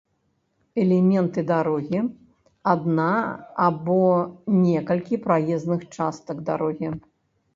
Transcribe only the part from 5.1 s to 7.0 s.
праезных частак дарогі